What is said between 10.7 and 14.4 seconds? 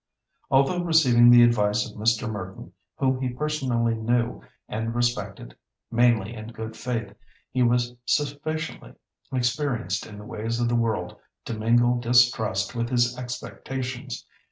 world to mingle distrust with his expectations.